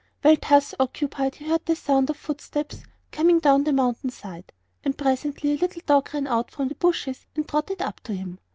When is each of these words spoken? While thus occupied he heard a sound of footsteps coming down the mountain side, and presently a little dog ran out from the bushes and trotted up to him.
While 0.23 0.37
thus 0.49 0.73
occupied 0.79 1.35
he 1.35 1.45
heard 1.47 1.69
a 1.69 1.75
sound 1.75 2.09
of 2.09 2.17
footsteps 2.17 2.81
coming 3.11 3.37
down 3.37 3.65
the 3.65 3.71
mountain 3.71 4.09
side, 4.09 4.51
and 4.83 4.97
presently 4.97 5.51
a 5.53 5.57
little 5.57 5.83
dog 5.85 6.11
ran 6.11 6.25
out 6.25 6.49
from 6.49 6.69
the 6.69 6.73
bushes 6.73 7.27
and 7.35 7.47
trotted 7.47 7.83
up 7.83 7.99
to 8.05 8.13
him. 8.15 8.39